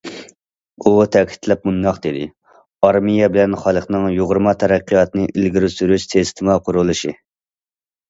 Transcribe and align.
ئۇ 0.83 0.93
تەكىتلەپ 1.15 1.69
مۇنداق 1.69 1.99
دېدى: 2.07 2.23
ئارمىيە 2.89 3.29
بىلەن 3.37 3.55
خەلقنىڭ 3.67 4.09
يۇغۇرما 4.17 4.57
تەرەققىياتىنى 4.67 5.31
ئىلگىرى 5.37 5.73
سۈرۈش 5.79 6.11
سىستېما 6.17 6.61
قۇرۇلۇشى. 6.69 7.19